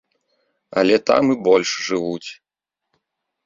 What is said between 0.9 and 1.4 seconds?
там і